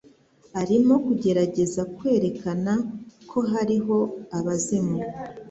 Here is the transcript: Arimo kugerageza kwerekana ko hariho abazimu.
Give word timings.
Arimo 0.61 0.93
kugerageza 1.05 1.81
kwerekana 1.95 2.73
ko 3.29 3.39
hariho 3.51 3.97
abazimu. 4.37 4.97